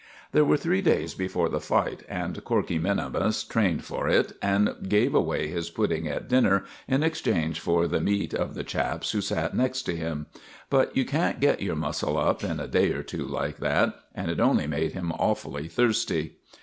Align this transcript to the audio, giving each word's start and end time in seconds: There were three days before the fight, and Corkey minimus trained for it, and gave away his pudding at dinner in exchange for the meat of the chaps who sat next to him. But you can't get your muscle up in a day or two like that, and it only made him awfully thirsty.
There 0.31 0.43
were 0.43 0.57
three 0.57 0.81
days 0.81 1.13
before 1.13 1.47
the 1.47 1.59
fight, 1.59 2.01
and 2.09 2.43
Corkey 2.43 2.79
minimus 2.79 3.43
trained 3.43 3.85
for 3.85 4.09
it, 4.09 4.31
and 4.41 4.71
gave 4.89 5.13
away 5.13 5.47
his 5.49 5.69
pudding 5.69 6.07
at 6.07 6.27
dinner 6.27 6.65
in 6.87 7.03
exchange 7.03 7.59
for 7.59 7.87
the 7.87 8.01
meat 8.01 8.33
of 8.33 8.55
the 8.55 8.63
chaps 8.63 9.11
who 9.11 9.21
sat 9.21 9.55
next 9.55 9.83
to 9.83 9.95
him. 9.95 10.25
But 10.71 10.97
you 10.97 11.05
can't 11.05 11.39
get 11.39 11.61
your 11.61 11.75
muscle 11.75 12.17
up 12.17 12.43
in 12.43 12.59
a 12.59 12.67
day 12.67 12.93
or 12.93 13.03
two 13.03 13.27
like 13.27 13.57
that, 13.57 13.93
and 14.15 14.31
it 14.31 14.39
only 14.39 14.65
made 14.65 14.93
him 14.93 15.11
awfully 15.11 15.67
thirsty. 15.67 16.37